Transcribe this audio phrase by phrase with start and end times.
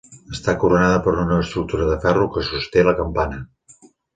[0.35, 3.43] Està coronada per una estructura de ferro que sosté la campana.